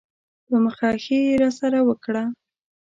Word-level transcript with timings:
په 0.47 0.55
مخه 0.65 0.89
ښې 1.03 1.17
یې 1.27 1.33
راسره 1.41 1.79
وکړه. 1.87 2.23